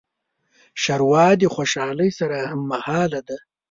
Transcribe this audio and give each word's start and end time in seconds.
ښوروا 0.81 1.25
د 1.41 1.43
خوشالۍ 1.55 2.09
سره 2.19 2.37
هممهاله 2.51 3.19
ده. 3.27 3.37